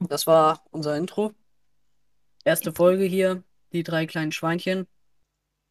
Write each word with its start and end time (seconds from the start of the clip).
Das 0.00 0.26
war 0.26 0.64
unser 0.70 0.96
Intro. 0.96 1.32
Erste 2.44 2.72
Folge 2.72 3.04
hier, 3.04 3.42
die 3.72 3.82
drei 3.82 4.06
kleinen 4.06 4.32
Schweinchen. 4.32 4.86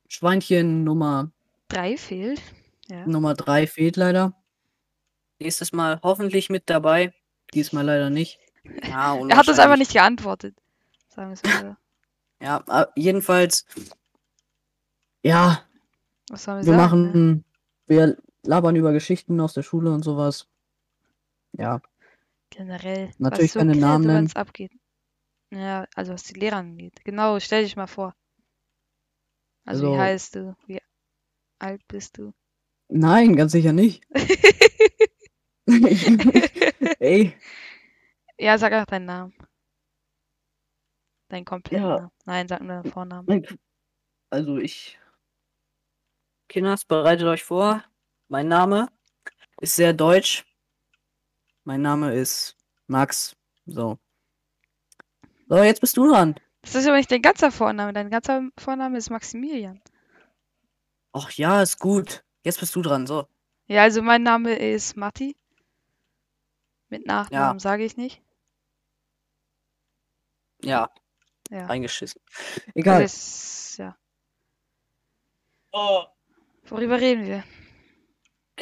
Schweinchen 0.08 0.84
Nummer, 0.84 1.32
Drei 1.68 1.98
fehlt. 1.98 2.42
Ja. 2.88 3.06
Nummer 3.06 3.36
drei 3.36 3.68
fehlt 3.68 3.96
leider. 3.96 4.34
Nächstes 5.40 5.72
Mal 5.72 6.00
hoffentlich 6.04 6.50
mit 6.50 6.70
dabei. 6.70 7.14
Diesmal 7.54 7.86
leider 7.86 8.10
nicht. 8.10 8.40
Ja, 8.88 9.16
Er 9.28 9.38
hat 9.38 9.48
uns 9.48 9.58
einfach 9.58 9.78
nicht 9.78 9.94
geantwortet. 9.94 10.56
Sagen 11.08 11.30
wir 11.30 11.34
es 11.34 11.44
mal 11.44 11.76
so. 12.40 12.46
Ja, 12.46 12.64
äh, 12.82 12.86
jedenfalls. 12.96 13.66
Ja, 15.24 15.64
Was 16.30 16.44
sollen 16.44 16.66
wir, 16.66 16.74
wir 16.74 16.78
sagen? 16.78 17.02
ne? 17.02 17.08
machen. 17.08 17.46
Wir 17.88 18.18
labern 18.44 18.76
über 18.76 18.92
Geschichten 18.92 19.40
aus 19.40 19.54
der 19.54 19.64
Schule 19.64 19.92
und 19.92 20.04
sowas. 20.04 20.48
Ja, 21.54 21.82
Generell. 22.52 23.12
Natürlich 23.18 23.52
was 23.52 23.54
so 23.54 23.60
keine 23.60 23.76
Namen 23.76 24.08
wenn 24.08 24.14
nennen. 24.16 24.28
es 24.28 24.36
abgeht. 24.36 24.72
Ja, 25.52 25.88
also 25.96 26.14
was 26.14 26.24
die 26.24 26.34
Lehrer 26.40 26.58
angeht. 26.58 27.04
Genau, 27.06 27.40
stell 27.40 27.64
dich 27.64 27.76
mal 27.76 27.88
vor. 27.88 28.16
Also, 29.66 29.88
Also- 29.88 29.94
wie 29.94 30.00
heißt 30.00 30.36
du? 30.36 30.56
Wie 30.68 30.80
alt 31.60 31.82
bist 31.88 32.18
du? 32.18 32.34
nein, 32.92 33.36
ganz 33.36 33.52
sicher 33.52 33.74
nicht. 33.74 34.04
Ey, 37.00 37.38
ja, 38.40 38.58
sag 38.58 38.72
einfach 38.74 38.86
deinen 38.88 39.06
Namen. 39.06 39.34
Deinen 41.30 41.46
kompletten 41.46 41.86
Ja. 41.88 41.96
Namen. 42.00 42.12
Nein, 42.26 42.48
sag 42.48 42.62
nur 42.62 42.82
deinen 42.82 42.92
Vornamen. 42.92 43.60
Also 44.32 44.58
ich. 44.58 44.98
Kinders, 46.48 46.86
bereitet 46.86 47.28
euch 47.28 47.44
vor. 47.44 47.84
Mein 48.28 48.48
Name 48.48 48.88
ist 49.62 49.76
sehr 49.76 49.94
deutsch. 49.94 50.46
Mein 51.70 51.84
Name 51.84 52.16
ist 52.16 52.58
Max. 52.88 53.36
So. 53.68 54.00
So, 55.48 55.58
jetzt 55.58 55.82
bist 55.82 55.96
du 55.98 56.10
dran. 56.10 56.34
Das 56.64 56.74
ist 56.74 56.88
aber 56.88 56.98
nicht 56.98 57.12
dein 57.12 57.22
ganzer 57.22 57.52
Vorname. 57.52 57.94
Dein 57.94 58.10
ganzer 58.10 58.50
Vorname 58.58 58.98
ist 58.98 59.12
Maximilian. 59.12 59.80
Ach 61.14 61.30
ja, 61.34 61.62
ist 61.62 61.78
gut. 61.78 62.24
Jetzt 62.44 62.60
bist 62.60 62.76
du 62.76 62.82
dran. 62.82 63.06
So. 63.06 63.28
Ja, 63.68 63.84
also 63.84 64.02
mein 64.02 64.24
Name 64.24 64.56
ist 64.58 64.98
Matti. 64.98 65.36
Mit 66.88 67.06
Nachnamen 67.06 67.60
sage 67.60 67.86
ich 67.86 67.98
nicht. 67.98 68.20
Ja, 70.64 70.90
Ja. 71.52 71.68
reingeschissen. 71.68 72.20
Das 72.66 72.74
Egal. 72.74 73.04
ist, 73.04 73.78
ja. 73.78 73.96
Oh, 75.72 76.04
Worüber 76.64 77.00
reden 77.00 77.28
wir? 77.28 77.44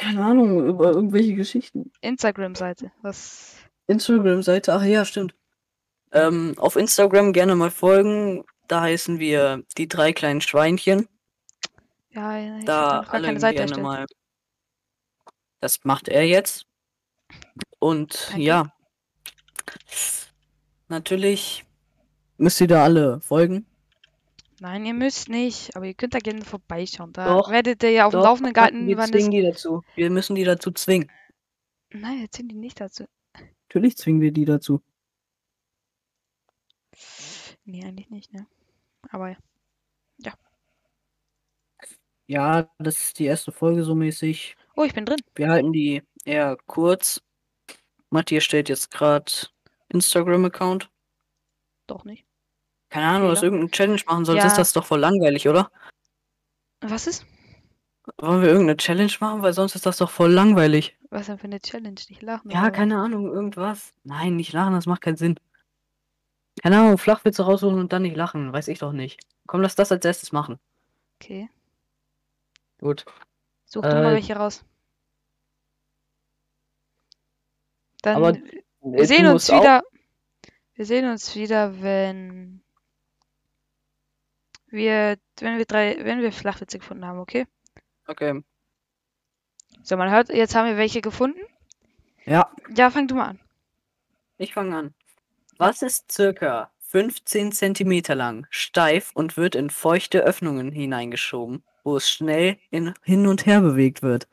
Keine 0.08 0.24
Ahnung, 0.24 0.66
über 0.66 0.92
irgendwelche 0.92 1.34
Geschichten. 1.34 1.92
Instagram-Seite. 2.00 2.90
Was? 3.02 3.56
Instagram-Seite, 3.86 4.72
ach 4.72 4.82
ja, 4.82 5.04
stimmt. 5.04 5.34
Ähm, 6.12 6.54
auf 6.56 6.76
Instagram 6.76 7.32
gerne 7.32 7.54
mal 7.54 7.70
folgen. 7.70 8.44
Da 8.66 8.80
heißen 8.82 9.18
wir 9.18 9.62
die 9.76 9.88
drei 9.88 10.12
kleinen 10.12 10.40
Schweinchen. 10.40 11.08
Ja, 12.10 12.58
ich 12.58 12.64
da 12.64 12.74
habe 12.74 12.96
noch 12.96 13.04
gar 13.04 13.14
alle 13.14 13.26
keine 13.26 13.40
Seite 13.40 13.54
gerne 13.56 13.70
erstellt. 13.70 13.82
mal. 13.82 14.06
Das 15.60 15.84
macht 15.84 16.08
er 16.08 16.24
jetzt. 16.24 16.66
Und 17.78 18.28
Danke. 18.30 18.42
ja, 18.42 18.72
natürlich 20.88 21.64
müsst 22.38 22.60
ihr 22.60 22.68
da 22.68 22.84
alle 22.84 23.20
folgen. 23.20 23.66
Nein, 24.60 24.86
ihr 24.86 24.94
müsst 24.94 25.28
nicht, 25.28 25.76
aber 25.76 25.86
ihr 25.86 25.94
könnt 25.94 26.14
da 26.14 26.18
gerne 26.18 26.44
vorbeischauen. 26.44 27.12
Da 27.12 27.36
Doch, 27.36 27.50
werdet 27.50 27.82
ihr 27.82 27.90
ja 27.90 28.06
auf 28.06 28.12
dem 28.12 28.20
Laufenden 28.20 28.52
gehalten, 28.52 28.86
wir 28.86 28.98
zwingen 28.98 29.30
die 29.30 29.42
dazu. 29.42 29.82
Wir 29.94 30.10
müssen 30.10 30.34
die 30.34 30.44
dazu 30.44 30.70
zwingen. 30.72 31.10
Nein, 31.90 32.20
wir 32.20 32.30
ziehen 32.30 32.48
die 32.48 32.56
nicht 32.56 32.80
dazu. 32.80 33.04
Natürlich 33.68 33.96
zwingen 33.96 34.20
wir 34.20 34.32
die 34.32 34.44
dazu. 34.44 34.82
Nee, 37.64 37.84
eigentlich 37.84 38.10
nicht, 38.10 38.32
ne? 38.32 38.46
Aber 39.10 39.36
Ja, 42.30 42.70
das 42.78 43.02
ist 43.02 43.18
die 43.18 43.24
erste 43.24 43.52
Folge 43.52 43.84
so 43.84 43.94
mäßig. 43.94 44.54
Oh, 44.76 44.84
ich 44.84 44.92
bin 44.92 45.06
drin. 45.06 45.20
Wir 45.34 45.48
halten 45.48 45.72
die 45.72 46.02
eher 46.26 46.58
kurz. 46.66 47.22
Matthias 48.10 48.44
stellt 48.44 48.68
jetzt 48.68 48.90
gerade 48.90 49.32
Instagram-Account. 49.88 50.90
Doch 51.86 52.04
nicht. 52.04 52.27
Keine 52.90 53.06
Ahnung, 53.06 53.30
Fehler. 53.30 53.42
irgendeine 53.42 53.70
Challenge 53.70 54.02
machen 54.06 54.24
soll. 54.24 54.36
Ja. 54.36 54.46
Ist 54.46 54.56
das 54.58 54.72
doch 54.72 54.84
voll 54.86 55.00
langweilig, 55.00 55.48
oder? 55.48 55.70
Was 56.80 57.06
ist? 57.06 57.26
Wollen 58.16 58.40
wir 58.40 58.48
irgendeine 58.48 58.76
Challenge 58.78 59.12
machen? 59.20 59.42
Weil 59.42 59.52
sonst 59.52 59.74
ist 59.74 59.84
das 59.84 59.98
doch 59.98 60.10
voll 60.10 60.32
langweilig. 60.32 60.96
Was 61.10 61.26
denn 61.26 61.38
für 61.38 61.44
eine 61.44 61.60
Challenge? 61.60 62.00
Nicht 62.08 62.22
lachen. 62.22 62.50
Ja, 62.50 62.62
oder 62.62 62.70
keine 62.70 62.96
Ahnung, 62.98 63.26
irgendwas. 63.32 63.92
Nein, 64.04 64.36
nicht 64.36 64.52
lachen, 64.52 64.72
das 64.74 64.86
macht 64.86 65.02
keinen 65.02 65.16
Sinn. 65.16 65.38
Keine 66.62 66.78
Ahnung, 66.80 66.98
Flachwitze 66.98 67.42
rausholen 67.44 67.78
und 67.78 67.92
dann 67.92 68.02
nicht 68.02 68.16
lachen, 68.16 68.52
weiß 68.52 68.68
ich 68.68 68.78
doch 68.78 68.92
nicht. 68.92 69.20
Komm, 69.46 69.60
lass 69.60 69.74
das 69.74 69.92
als 69.92 70.04
erstes 70.04 70.32
machen. 70.32 70.58
Okay. 71.20 71.48
Gut. 72.80 73.04
Such 73.64 73.82
du 73.82 73.88
mal 73.88 74.06
Äh, 74.12 74.14
welche 74.14 74.36
raus. 74.36 74.64
Dann 78.02 78.16
Aber 78.16 78.36
wir 78.82 79.06
sehen 79.06 79.26
uns 79.26 79.48
wieder. 79.48 79.82
Wir 80.74 80.86
sehen 80.86 81.10
uns 81.10 81.34
wieder, 81.34 81.82
wenn 81.82 82.62
wir, 84.70 85.18
wenn 85.40 85.58
wir 85.58 85.64
drei, 85.64 85.96
wenn 86.04 86.20
wir 86.20 86.32
Flachwitze 86.32 86.78
gefunden 86.78 87.04
haben, 87.06 87.18
okay? 87.18 87.46
Okay. 88.06 88.42
So, 89.82 89.96
man 89.96 90.10
hört, 90.10 90.28
jetzt 90.30 90.54
haben 90.54 90.66
wir 90.68 90.76
welche 90.76 91.00
gefunden. 91.00 91.40
Ja, 92.24 92.50
Ja, 92.74 92.90
fang 92.90 93.06
du 93.08 93.14
mal 93.14 93.28
an. 93.28 93.40
ich 94.36 94.52
fange 94.52 94.76
an. 94.76 94.94
Was 95.56 95.82
ist 95.82 96.12
circa 96.12 96.70
15 96.80 97.52
Zentimeter 97.52 98.14
lang, 98.14 98.46
steif 98.50 99.10
und 99.14 99.36
wird 99.36 99.54
in 99.54 99.70
feuchte 99.70 100.20
Öffnungen 100.20 100.70
hineingeschoben, 100.72 101.64
wo 101.84 101.96
es 101.96 102.08
schnell 102.10 102.58
in, 102.70 102.94
hin 103.02 103.26
und 103.26 103.46
her 103.46 103.60
bewegt 103.60 104.02
wird? 104.02 104.28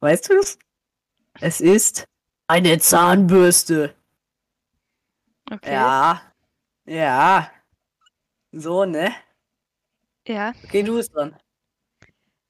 Weißt 0.00 0.28
du 0.30 0.38
es? 0.38 0.58
Es 1.40 1.60
ist 1.60 2.06
eine 2.46 2.78
Zahnbürste. 2.78 3.94
Okay. 5.50 5.72
Ja. 5.72 6.22
Ja. 6.86 7.50
So, 8.52 8.84
ne? 8.84 9.12
Ja. 10.26 10.52
Okay, 10.64 10.82
du 10.82 10.96
bist 10.96 11.14
dran. 11.14 11.36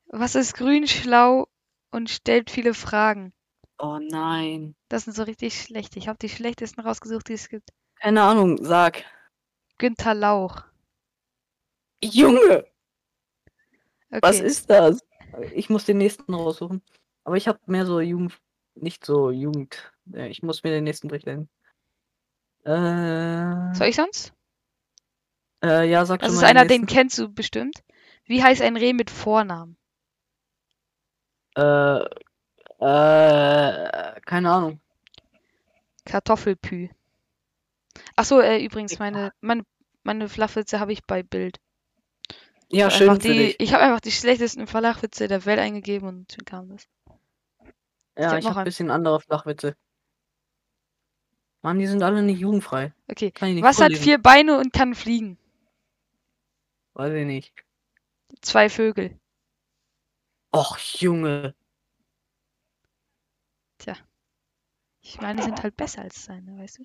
Was 0.07 0.35
ist 0.35 0.55
grün, 0.55 0.87
schlau 0.89 1.47
und 1.91 2.11
stellt 2.11 2.51
viele 2.51 2.75
Fragen? 2.75 3.33
Oh 3.79 3.99
nein. 4.01 4.75
Das 4.89 5.05
sind 5.05 5.15
so 5.15 5.23
richtig 5.23 5.61
schlechte. 5.63 5.99
Ich 5.99 6.09
habe 6.09 6.19
die 6.19 6.29
schlechtesten 6.29 6.81
rausgesucht, 6.81 7.29
die 7.29 7.35
es 7.35 7.49
gibt. 7.49 7.71
Keine 7.97 8.23
Ahnung, 8.23 8.59
sag. 8.63 9.05
Günther 9.79 10.15
Lauch. 10.15 10.65
Junge, 12.03 12.65
Okay. 14.13 14.23
was 14.23 14.41
ist 14.41 14.69
das? 14.71 15.01
Ich 15.55 15.71
muss 15.71 15.85
den 15.85 15.99
nächsten 15.99 16.35
raussuchen. 16.35 16.83
Aber 17.25 17.37
ich 17.37 17.47
habe 17.47 17.61
mehr 17.67 17.87
so 17.87 18.01
Jugend. 18.01 18.41
Nicht 18.75 19.05
so 19.05 19.31
Jugend. 19.31 19.93
Ich 20.13 20.43
muss 20.43 20.63
mir 20.65 20.71
den 20.71 20.85
nächsten 20.85 21.09
durchlesen. 21.09 21.49
Äh, 22.65 23.75
Soll 23.75 23.87
ich 23.89 23.97
sonst? 23.97 24.33
Äh, 25.65 25.89
ja, 25.91 26.05
sag 26.05 26.21
Das 26.21 26.29
schon 26.29 26.37
ist 26.37 26.43
mal 26.43 26.49
den 26.49 26.57
einer, 26.57 26.67
den 26.67 26.87
kennst 26.87 27.19
du 27.19 27.29
bestimmt. 27.29 27.83
Wie 28.25 28.43
heißt 28.43 28.63
ein 28.63 28.77
Reh 28.77 28.93
mit 28.93 29.11
Vornamen? 29.11 29.77
Äh, 31.57 32.01
äh, 32.81 34.21
keine 34.23 34.51
Ahnung. 34.51 34.81
Kartoffelpü. 36.05 36.91
Ach 38.17 38.25
so, 38.25 38.41
äh, 38.41 38.63
übrigens, 38.65 38.99
meine, 38.99 39.33
meine, 39.41 39.65
meine 40.03 40.29
Flachwitze 40.29 40.81
habe 40.81 40.93
ich 40.93 41.05
bei 41.05 41.23
Bild. 41.23 41.59
Ja, 42.71 42.89
Ich 42.89 42.93
hab 42.93 42.93
schön 42.93 43.21
für 43.21 43.35
die, 43.35 43.35
dich. 43.35 43.57
Ich 43.59 43.73
habe 43.75 43.83
einfach 43.83 44.01
die 44.01 44.13
schlechtesten 44.13 44.67
Flachwitze 44.67 45.29
der 45.29 45.45
Welt 45.45 45.59
eingegeben 45.59 46.09
und 46.09 46.37
dann 46.39 46.45
kam 46.45 46.69
das. 46.71 46.87
Ja, 48.17 48.31
hab 48.33 48.39
ich 48.39 48.45
habe 48.47 48.57
ein 48.57 48.57
einen. 48.59 48.65
bisschen 48.65 48.91
andere 48.91 49.21
Flachwitze. 49.21 49.77
Mann, 51.63 51.79
die 51.79 51.87
sind 51.87 52.03
alle 52.03 52.23
nicht 52.23 52.41
jugendfrei. 52.41 52.93
Okay. 53.09 53.33
Was 53.61 53.81
hat 53.81 53.93
vier 53.95 54.19
Beine 54.19 54.59
und 54.59 54.73
kann 54.73 54.95
fliegen? 54.95 55.39
Weiß 57.01 57.15
ich 57.15 57.25
nicht. 57.25 57.55
Zwei 58.43 58.69
Vögel. 58.69 59.19
Och, 60.55 60.77
Junge. 61.01 61.55
Ich 65.01 65.19
meine, 65.19 65.37
die 65.39 65.45
sind 65.45 65.63
halt 65.63 65.79
besser 65.79 66.03
als 66.03 66.27
seine, 66.27 66.59
weißt 66.59 66.81
du? 66.81 66.85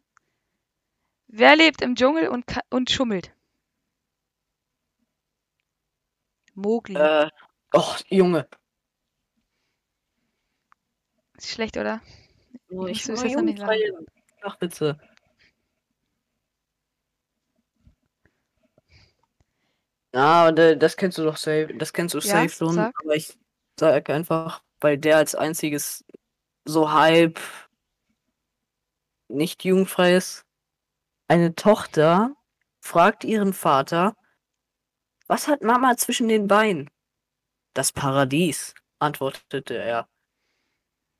Wer 1.27 1.57
lebt 1.57 1.81
im 1.81 1.95
Dschungel 1.95 2.29
und, 2.29 2.45
und 2.69 2.89
schummelt? 2.89 3.35
Mowgli. 6.53 6.95
Äh, 6.95 7.29
och, 7.73 7.99
Junge. 8.07 8.47
Ist 11.35 11.49
schlecht, 11.49 11.75
oder? 11.75 12.01
Oh, 12.69 12.87
Ich 12.87 13.05
muss 13.09 13.21
jetzt 13.21 13.35
noch 13.35 13.41
nicht 13.41 13.59
jugendfreie 13.59 13.91
Flachwitze. 14.39 14.97
Ja, 14.97 15.14
und, 20.15 20.59
äh, 20.59 20.77
das 20.77 20.95
kennst 20.97 21.17
du 21.17 21.23
doch 21.23 21.37
safe. 21.37 21.73
Das 21.77 21.91
kennst 21.93 22.13
du 22.13 22.19
Ja, 22.19 22.23
safe 22.25 22.49
schon. 22.49 22.73
sag. 22.73 22.93
Aber 23.03 23.15
ich 23.15 23.37
sag 23.79 24.09
einfach, 24.09 24.63
weil 24.79 24.97
der 24.97 25.17
als 25.17 25.35
einziges 25.35 26.05
so 26.65 26.91
halb 26.91 27.39
nicht 29.27 29.63
jugendfrei 29.65 30.15
ist. 30.15 30.45
Eine 31.27 31.55
Tochter 31.55 32.35
fragt 32.81 33.23
ihren 33.23 33.53
Vater, 33.53 34.15
was 35.27 35.47
hat 35.47 35.63
Mama 35.63 35.97
zwischen 35.97 36.27
den 36.27 36.47
Beinen? 36.47 36.89
Das 37.73 37.91
Paradies, 37.91 38.73
antwortete 38.99 39.75
er. 39.75 40.07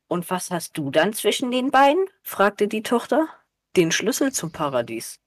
Und 0.08 0.30
was 0.30 0.50
hast 0.50 0.78
du 0.78 0.90
dann 0.90 1.12
zwischen 1.12 1.50
den 1.50 1.70
Beinen? 1.70 2.06
fragte 2.22 2.68
die 2.68 2.82
Tochter. 2.82 3.28
Den 3.76 3.90
Schlüssel 3.90 4.32
zum 4.32 4.52
Paradies. 4.52 5.18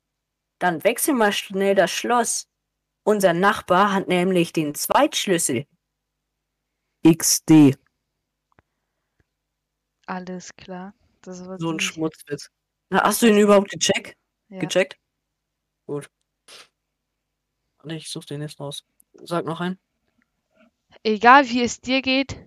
Dann 0.59 0.83
wechsel 0.83 1.13
mal 1.13 1.33
schnell 1.33 1.75
das 1.75 1.91
Schloss. 1.91 2.48
Unser 3.09 3.33
Nachbar 3.33 3.91
hat 3.91 4.07
nämlich 4.07 4.53
den 4.53 4.75
Zweitschlüssel. 4.75 5.65
XD. 7.03 7.75
Alles 10.05 10.55
klar. 10.55 10.93
Das 11.23 11.43
war 11.47 11.57
So 11.57 11.71
ein 11.71 11.79
Schmutzwitz. 11.79 12.51
Na, 12.91 13.01
hast 13.01 13.23
du 13.23 13.25
ihn 13.25 13.39
überhaupt 13.39 13.71
gecheckt? 13.71 14.15
Ja. 14.49 14.59
Gecheckt? 14.59 14.99
Gut. 15.87 16.07
Warte, 17.79 17.95
Ich 17.95 18.11
such 18.11 18.25
den 18.25 18.43
jetzt 18.43 18.59
raus. 18.59 18.85
Sag 19.13 19.43
noch 19.45 19.59
einen. 19.59 19.79
Egal 21.01 21.49
wie 21.49 21.63
es 21.63 21.81
dir 21.81 22.03
geht, 22.03 22.37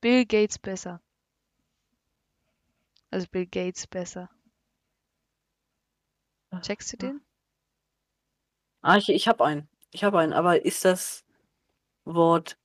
Bill 0.00 0.26
Gates 0.26 0.58
besser. 0.58 1.00
Also 3.12 3.28
Bill 3.30 3.46
Gates 3.46 3.86
besser. 3.86 4.28
Checkst 6.62 6.92
du 6.92 6.96
den? 6.96 7.20
Ah, 8.82 8.96
ich, 8.96 9.10
ich 9.10 9.28
hab 9.28 9.40
einen. 9.40 9.68
Ich 9.90 10.04
hab 10.04 10.14
einen, 10.14 10.32
aber 10.32 10.64
ist 10.64 10.84
das 10.84 11.24
Wort 12.04 12.58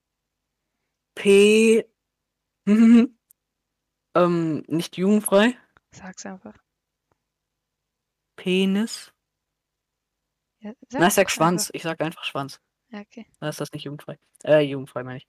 P 1.16 1.86
ähm, 2.68 4.64
nicht 4.68 4.98
jugendfrei? 4.98 5.58
Sag's 5.92 6.26
einfach. 6.26 6.58
Penis? 8.36 9.14
Ja, 10.60 10.74
Na, 10.92 11.08
ich 11.08 11.14
sag 11.14 11.30
Schwanz. 11.30 11.64
einfach. 11.64 11.76
Ich 11.76 11.84
sag 11.84 12.02
einfach 12.02 12.24
Schwanz. 12.24 12.60
Ja, 12.90 13.02
okay. 13.02 13.26
Da 13.40 13.50
ist 13.50 13.60
das 13.60 13.72
nicht 13.72 13.84
jugendfrei. 13.84 14.18
Äh, 14.44 14.62
jugendfrei 14.62 15.04
meine 15.04 15.18
ich. 15.18 15.28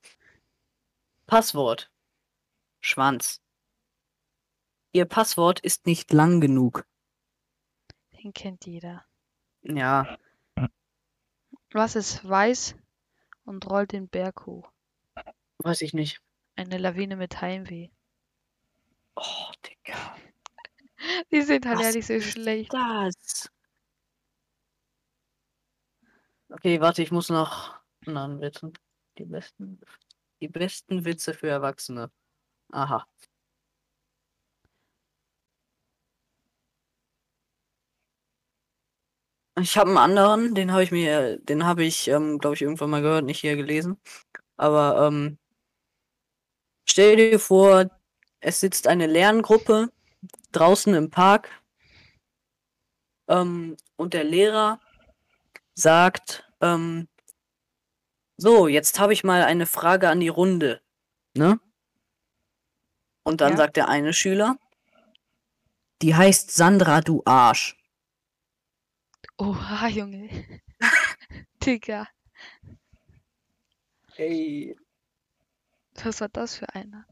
Passwort. 1.27 1.91
Schwanz. 2.81 3.41
Ihr 4.93 5.07
Passwort 5.07 5.61
ist 5.61 5.87
nicht 5.87 6.13
lang 6.13 6.41
genug. 6.41 6.87
Den 8.23 8.33
kennt 8.33 8.67
jeder. 8.67 9.05
Ja, 9.63 10.19
Was 11.75 11.97
ist 11.97 12.27
weiß 12.27 12.77
und 13.47 13.69
rollt 13.69 13.91
den 13.91 14.09
Berg 14.09 14.47
hoch? 14.47 14.71
weiß 15.59 15.81
ich 15.81 15.93
nicht. 15.93 16.23
Eine 16.55 16.79
Lawine 16.79 17.17
mit 17.17 17.41
Heimweh. 17.41 17.89
Oh, 19.17 19.51
Digga. 19.67 20.17
Die 21.33 21.43
sind 21.43 21.67
halt 21.67 21.79
Was 21.79 21.87
ehrlich 21.87 22.07
so 22.07 22.21
schlecht. 22.21 22.73
Das. 22.73 23.51
Okay, 26.49 26.81
warte, 26.81 27.03
ich 27.03 27.11
muss 27.11 27.29
noch 27.29 27.81
einen 28.07 28.19
anderen 28.19 28.41
Witz. 28.41 28.81
Die 29.19 29.25
besten, 29.25 29.81
die 30.41 30.49
besten 30.49 31.05
Witze 31.05 31.35
für 31.35 31.49
Erwachsene. 31.49 32.13
Aha. 32.71 33.05
Ich 39.61 39.77
habe 39.79 39.91
einen 39.91 39.99
anderen, 39.99 40.55
den 40.55 40.73
habe 40.73 40.83
ich 40.83 40.91
mir, 40.91 41.39
den 41.39 41.65
habe 41.65 41.85
ich, 41.85 42.09
ähm, 42.09 42.39
glaube 42.39 42.57
ich, 42.57 42.63
irgendwann 42.63 42.91
mal 42.91 43.03
gehört, 43.03 43.25
nicht 43.25 43.41
hier 43.41 43.57
gelesen. 43.57 43.99
Aber 44.57 45.07
ähm, 45.07 45.39
stell 46.89 47.17
dir 47.17 47.39
vor, 47.39 47.89
es 48.41 48.61
sitzt 48.61 48.89
eine 48.89 49.07
Lerngruppe 49.07 49.91
draußen 50.53 50.93
im 50.95 51.11
Park 51.11 51.51
ähm, 53.29 53.77
und 53.97 54.15
der 54.15 54.25
Lehrer 54.25 54.81
sagt, 55.75 56.51
ähm, 56.61 57.09
so, 58.37 58.67
jetzt 58.67 58.99
habe 58.99 59.13
ich 59.13 59.23
mal 59.23 59.45
eine 59.45 59.67
Frage 59.67 60.09
an 60.09 60.21
die 60.21 60.29
Runde, 60.29 60.81
ne? 61.37 61.61
Und 63.23 63.41
dann 63.41 63.53
Ja. 63.53 63.59
sagt 63.59 63.77
der 63.77 63.89
eine 63.89 64.13
Schüler, 64.13 64.57
die 66.03 66.15
heißt 66.15 66.51
Sandra, 66.51 67.01
du 67.01 67.23
Arsch. 67.25 67.77
Oha, 69.39 69.89
Junge. 69.89 70.29
Digga, 71.65 72.07
Ey. 74.17 74.77
was 76.03 76.21
war 76.21 76.29
das 76.29 76.57
für 76.57 76.69
einer? 76.75 77.07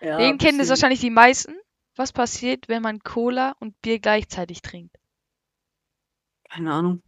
Ja, 0.00 0.16
Den 0.18 0.38
kennen 0.38 0.58
es 0.60 0.68
wahrscheinlich 0.70 1.00
die 1.00 1.10
meisten. 1.10 1.54
Was 1.96 2.12
passiert, 2.12 2.68
wenn 2.68 2.82
man 2.82 3.00
Cola 3.00 3.56
und 3.60 3.80
Bier 3.82 3.98
gleichzeitig 3.98 4.62
trinkt? 4.62 4.96
Keine 6.48 6.72
Ahnung. 6.72 7.02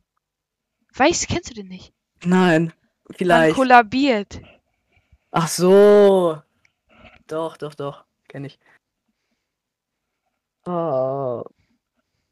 Weißt, 0.95 1.29
kennst 1.29 1.51
du 1.51 1.55
den 1.55 1.69
nicht? 1.69 1.95
Nein, 2.25 2.73
Man 3.05 3.17
vielleicht. 3.17 3.55
kollabiert. 3.57 4.41
Ach 5.31 5.49
so. 5.49 6.43
Doch, 7.29 7.57
doch, 7.57 7.75
doch. 7.75 8.05
Kenn 8.29 8.45
ich. 8.45 8.59
Oh. 10.67 11.45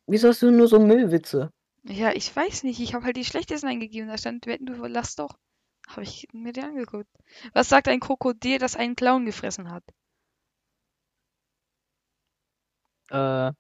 Wieso 0.07 0.29
hast 0.29 0.43
du 0.43 0.51
nur 0.51 0.67
so 0.69 0.79
Müllwitze? 0.81 1.53
Ja, 1.89 2.13
ich 2.13 2.35
weiß 2.35 2.63
nicht. 2.65 2.79
Ich 2.81 2.95
habe 2.95 3.05
halt 3.05 3.17
die 3.17 3.25
schlechtesten 3.25 3.67
eingegeben. 3.69 4.09
Da 4.09 4.17
stand, 4.19 4.47
wetten, 4.47 4.67
du 4.67 4.75
lass 4.87 5.17
doch. 5.17 5.39
Habe 5.89 6.03
ich 6.03 6.29
mir 6.33 6.53
die 6.53 6.61
angeguckt. 6.61 7.09
Was 7.55 7.69
sagt 7.69 7.89
ein 7.89 8.01
Krokodil, 8.01 8.59
das 8.59 8.77
einen 8.77 8.95
Clown 8.95 9.25
gefressen 9.25 9.71
hat? 9.71 9.83
Äh, 13.11 13.53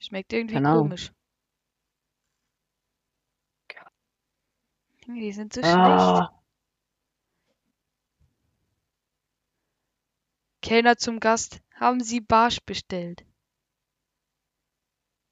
Schmeckt 0.00 0.32
irgendwie 0.32 0.54
Keine 0.54 0.68
Ahnung. 0.70 0.82
komisch. 0.84 1.12
Die 5.06 5.32
sind 5.32 5.52
so 5.52 5.60
schlecht. 5.62 5.76
ah, 5.76 6.30
Kellner 10.62 10.96
zum 10.96 11.20
Gast. 11.20 11.60
Haben 11.74 12.00
Sie 12.02 12.20
Barsch 12.20 12.60
bestellt? 12.64 13.26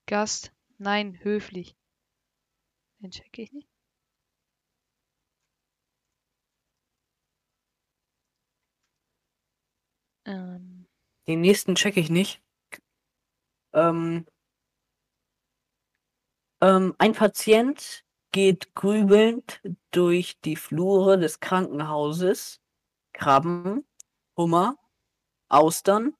Gast. 0.08 0.52
Nein, 0.78 1.18
höflich. 1.22 1.76
Den 3.00 3.10
check 3.10 3.38
ich 3.38 3.52
nicht. 3.52 3.68
Ähm, 10.24 10.88
den 11.26 11.42
nächsten 11.42 11.74
check 11.74 11.98
ich 11.98 12.08
nicht. 12.08 12.42
Ähm, 13.74 14.26
ähm, 16.62 16.94
ein 16.98 17.12
Patient 17.12 18.04
geht 18.32 18.74
grübelnd 18.74 19.60
durch 19.90 20.40
die 20.40 20.56
Flure 20.56 21.18
des 21.18 21.40
Krankenhauses. 21.40 22.62
Krabben, 23.12 23.86
Hummer, 24.36 24.78
Austern. 25.50 26.16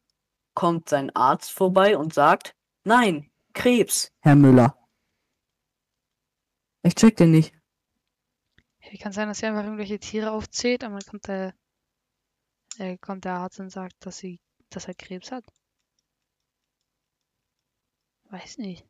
Kommt 0.53 0.91
sein 0.91 1.15
Arzt 1.17 1.53
vorbei 1.53 1.97
und 1.97 2.13
sagt, 2.13 2.55
nein, 2.85 3.31
Krebs, 3.59 4.13
Herr 4.21 4.37
Müller. 4.37 4.79
Ich 6.85 6.95
check 6.95 7.17
den 7.17 7.33
nicht. 7.33 7.53
Wie 8.89 8.99
kann 8.99 9.13
sein, 9.13 9.27
dass 9.27 9.43
er 9.43 9.49
einfach 9.49 9.65
irgendwelche 9.65 9.99
Tiere 9.99 10.31
aufzählt, 10.31 10.85
aber 10.85 11.01
dann 11.01 11.11
kommt 11.11 11.27
der, 11.27 11.55
äh, 12.79 12.97
kommt 12.99 13.25
der 13.25 13.33
Arzt 13.35 13.59
und 13.59 13.71
sagt, 13.71 13.95
dass 14.07 14.19
sie, 14.19 14.41
dass 14.71 14.87
er 14.87 14.95
Krebs 14.95 15.33
hat? 15.33 15.45
Weiß 18.31 18.59
nicht. 18.59 18.87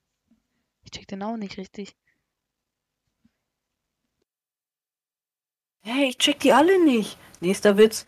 Ich 0.83 0.91
check 0.91 1.09
den 1.09 1.23
auch 1.23 1.39
nicht 1.39 1.57
richtig. 1.57 1.97
Hey, 5.81 6.11
ich 6.11 6.19
check 6.19 6.41
die 6.41 6.53
alle 6.53 6.85
nicht. 6.85 7.19
Nächster 7.41 7.79
Witz. 7.79 8.07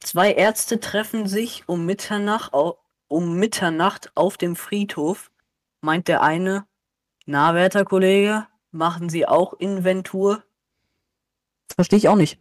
Zwei 0.00 0.34
Ärzte 0.34 0.80
treffen 0.80 1.26
sich 1.26 1.66
um 1.66 1.86
Mitternacht, 1.86 2.52
au 2.52 2.78
um 3.08 3.38
Mitternacht 3.38 4.14
auf 4.14 4.36
dem 4.36 4.54
Friedhof. 4.54 5.30
Meint 5.84 6.08
der 6.08 6.22
eine, 6.22 6.66
na, 7.26 7.54
werter 7.54 7.84
Kollege, 7.84 8.48
machen 8.70 9.10
Sie 9.10 9.26
auch 9.26 9.52
Inventur? 9.52 10.42
Verstehe 11.74 11.98
ich 11.98 12.08
auch 12.08 12.16
nicht. 12.16 12.40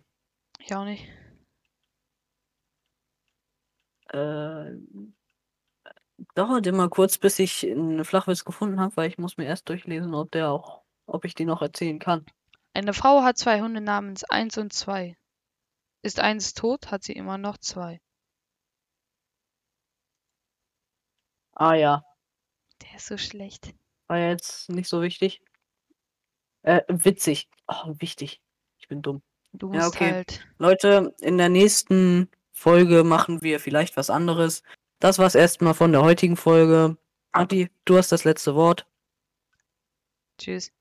Ich 0.60 0.74
auch 0.74 0.86
nicht. 0.86 1.06
Äh, 4.08 4.78
dauert 6.36 6.66
immer 6.68 6.88
kurz, 6.88 7.18
bis 7.18 7.38
ich 7.38 7.70
einen 7.70 8.06
Flachwitz 8.06 8.46
gefunden 8.46 8.80
habe, 8.80 8.96
weil 8.96 9.10
ich 9.10 9.18
muss 9.18 9.36
mir 9.36 9.44
erst 9.44 9.68
durchlesen, 9.68 10.14
ob 10.14 10.32
der 10.32 10.50
auch, 10.50 10.86
ob 11.06 11.26
ich 11.26 11.36
die 11.36 11.44
noch 11.44 11.62
erzählen 11.62 12.00
kann. 12.00 12.26
Eine 12.74 12.94
Frau 12.94 13.24
hat 13.24 13.38
zwei 13.38 13.60
Hunde 13.60 13.82
namens 13.82 14.24
1 14.24 14.58
und 14.58 14.72
2. 14.72 15.18
Ist 16.02 16.22
eins 16.22 16.54
tot, 16.54 16.92
hat 16.92 17.04
sie 17.04 17.14
immer 17.14 17.38
noch 17.38 17.58
zwei. 17.58 18.00
Ah 21.56 21.74
ja, 21.74 22.04
Der 22.84 22.96
ist 22.98 23.08
so 23.08 23.18
schlecht. 23.18 23.74
war 24.08 24.18
jetzt 24.20 24.70
nicht 24.70 24.88
so 24.90 25.02
wichtig. 25.02 25.42
Äh, 26.64 26.82
witzig. 26.88 27.50
Oh, 27.68 27.94
wichtig. 28.00 28.42
Ich 28.78 28.88
bin 28.88 29.02
dumm. 29.02 29.22
Du 29.54 29.72
Ja, 29.74 29.84
musst 29.86 29.96
okay. 29.96 30.12
halt. 30.12 30.48
Leute, 30.58 31.14
in 31.20 31.38
der 31.38 31.50
nächsten 31.50 32.30
Folge 32.52 33.04
machen 33.04 33.42
wir 33.42 33.60
vielleicht 33.60 33.98
was 33.98 34.10
anderes. 34.10 34.64
Das 35.00 35.20
war's 35.20 35.36
erstmal 35.36 35.74
von 35.74 35.92
der 35.92 36.02
heutigen 36.04 36.38
Folge. 36.38 36.98
Anti, 37.32 37.70
du 37.86 37.98
hast 37.98 38.12
das 38.12 38.24
letzte 38.24 38.56
Wort. 38.56 38.86
Tschüss. 40.38 40.72